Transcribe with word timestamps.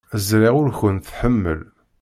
Ẓriɣ 0.27 0.55
ur 0.61 0.69
kent-tḥemmel. 0.79 1.59